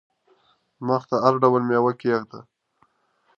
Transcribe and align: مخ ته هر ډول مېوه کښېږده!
مخ 0.87 1.01
ته 1.09 1.15
هر 1.23 1.33
ډول 1.41 1.61
مېوه 1.69 1.91
کښېږده! 1.99 2.39